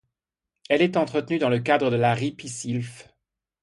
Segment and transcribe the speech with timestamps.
[0.67, 3.03] Elle est entretenue dans le cadre de la ripisylve.